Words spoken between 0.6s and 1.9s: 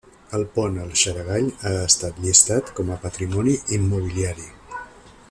al Xaragall ha